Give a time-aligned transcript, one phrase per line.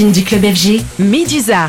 [0.00, 1.68] Du club FG, Medusa.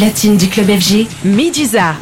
[0.00, 1.94] Platine du club FG, Medusa.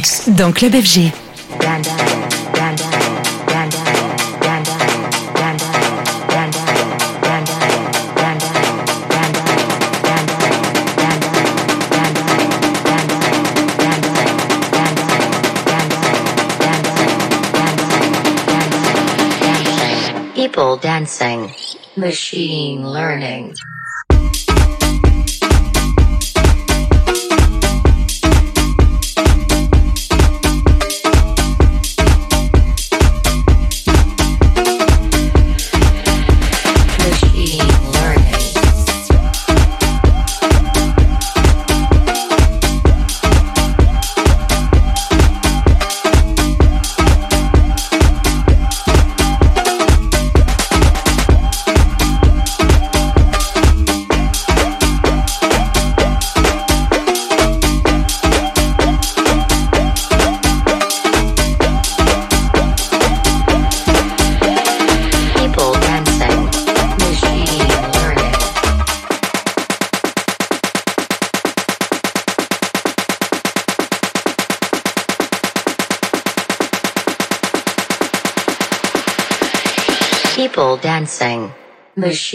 [0.00, 1.12] Mix dans Club FG.
[20.34, 21.50] People dancing.
[21.96, 23.54] Machine learning.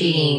[0.06, 0.35] being.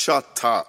[0.00, 0.66] Shut up.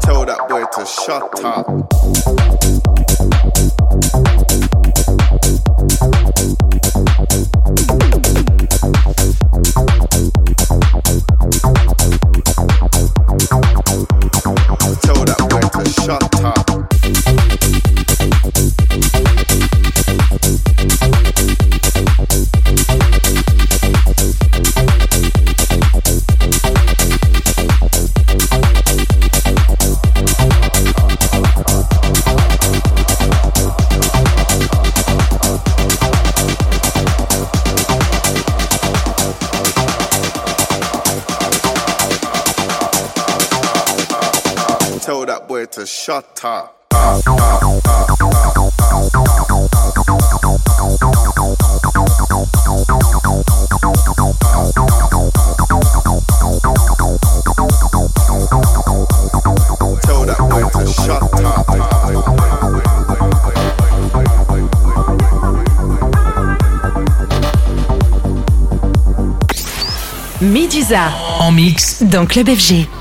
[0.00, 2.39] Tell that boy to shut up.
[45.72, 46.88] To shut up.
[60.02, 61.30] Tell that boy to shut up.
[70.40, 71.12] Medusa.
[71.38, 72.02] En mix.
[72.02, 72.99] Dans Club FG.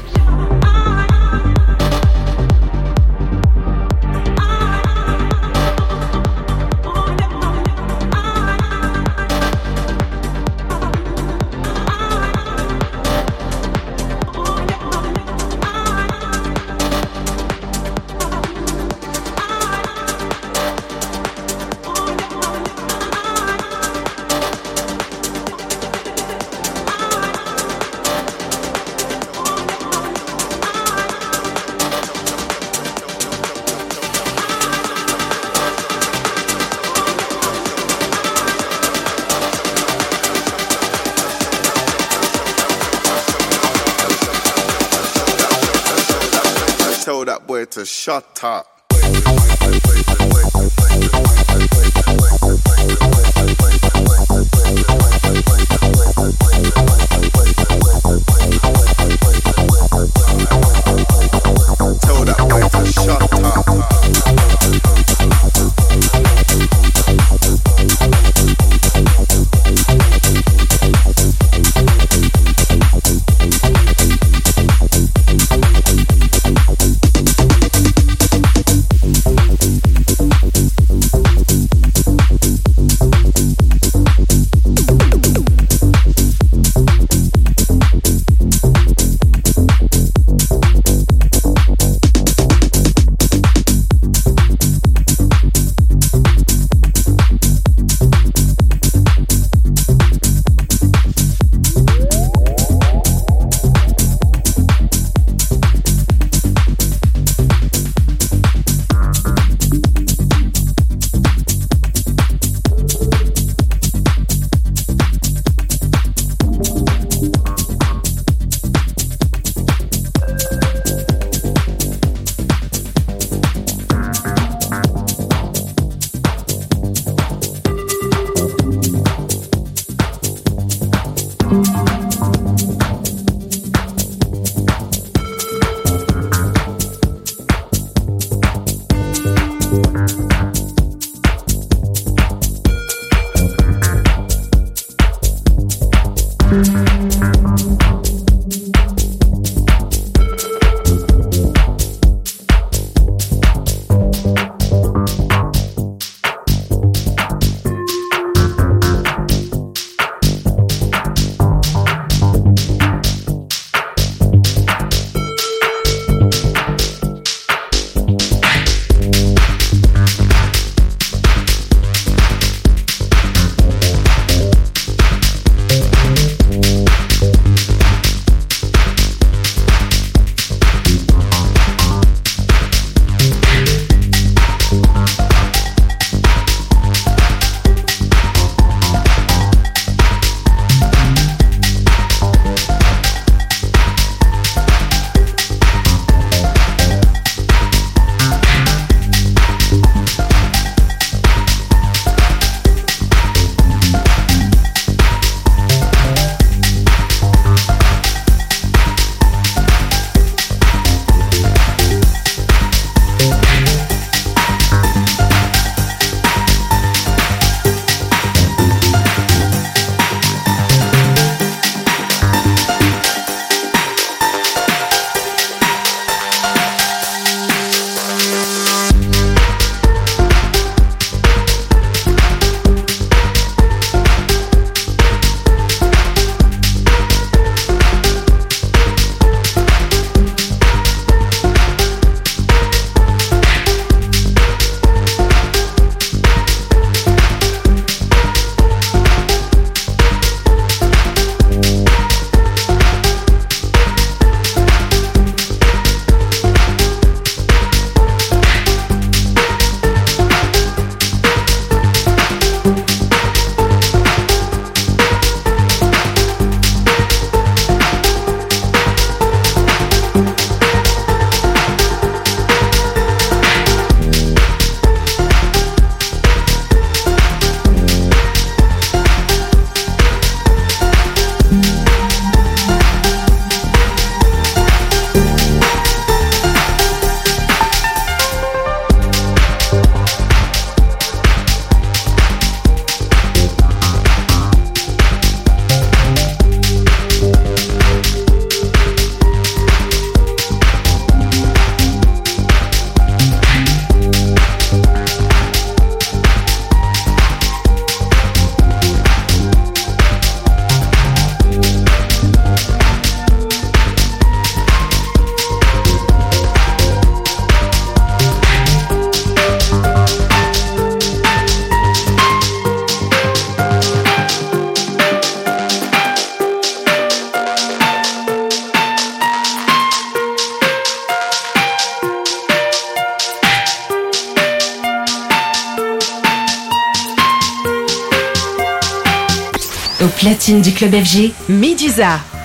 [340.58, 342.39] Du club FG, Medusa.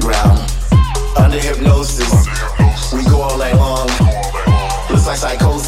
[0.00, 0.38] underground,
[1.18, 2.26] under hypnosis.
[2.92, 3.88] We go all night long.
[4.88, 5.59] Looks like psychosis.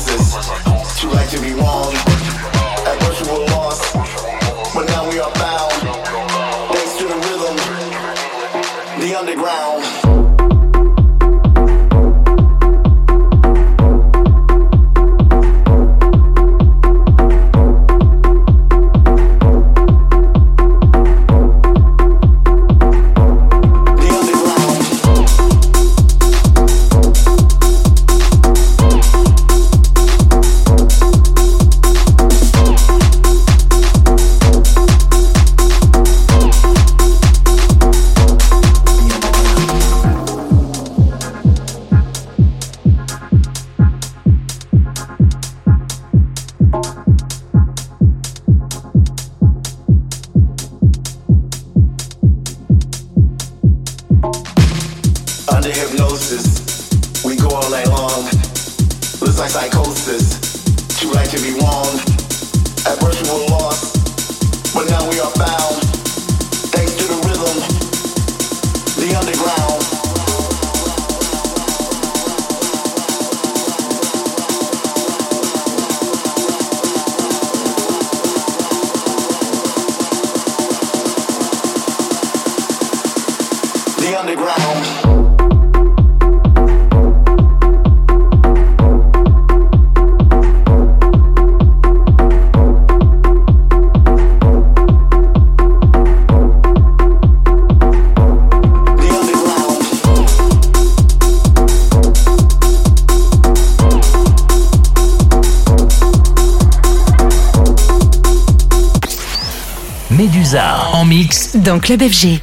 [110.23, 112.39] Medusa en mix dans Club FG.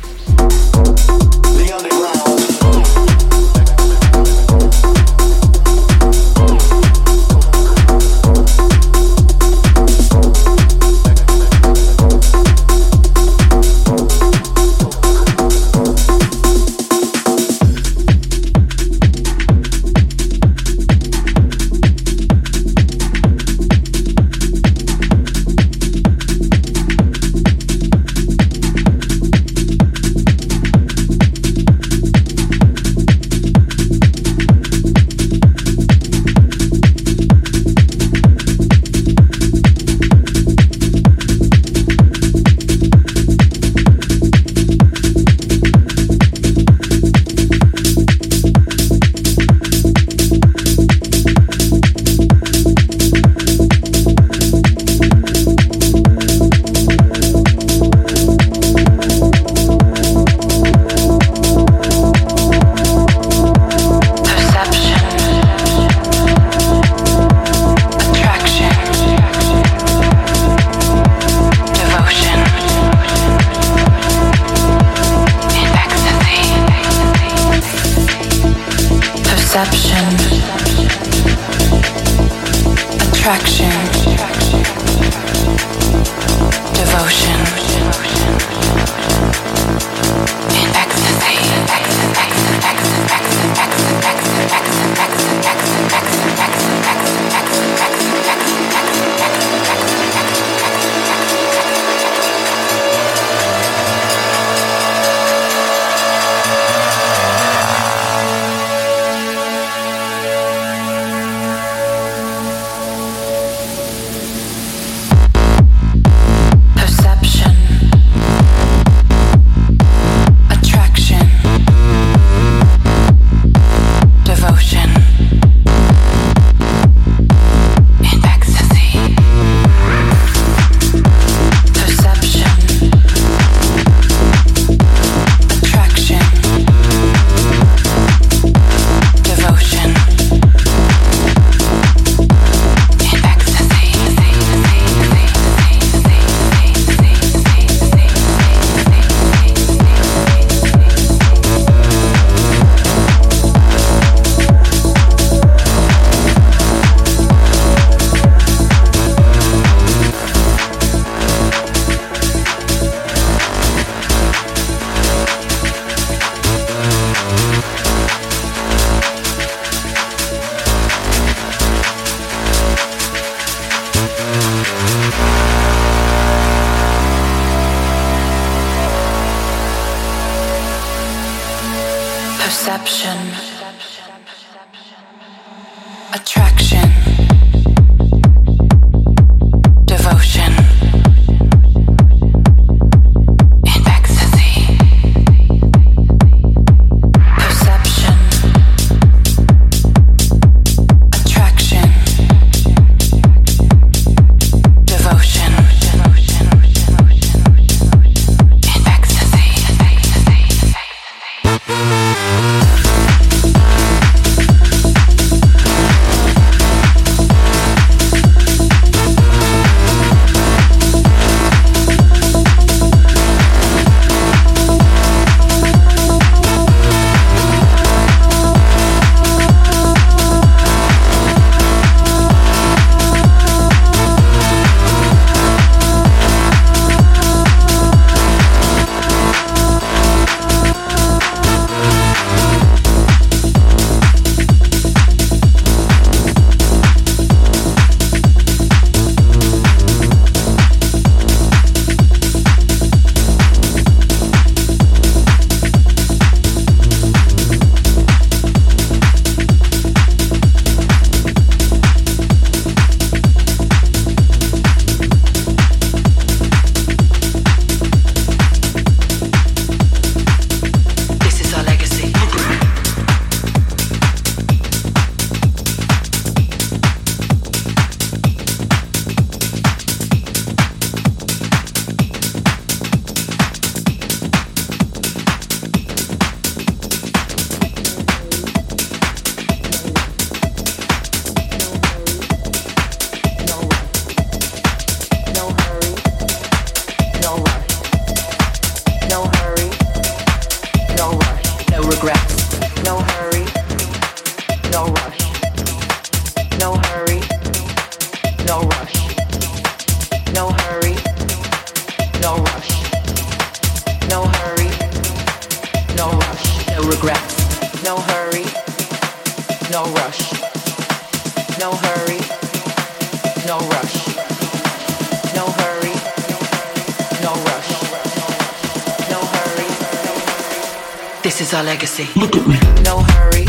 [332.19, 332.83] Look at me.
[332.83, 333.48] No hurry.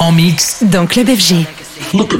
[0.00, 0.64] En mix.
[0.64, 1.46] Dans Club FG.
[1.94, 2.14] Look